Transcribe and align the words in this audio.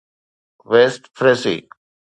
west 0.69 1.03
فريسي 1.17 1.55